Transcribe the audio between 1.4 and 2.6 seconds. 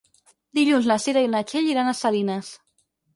Txell iran a Salines.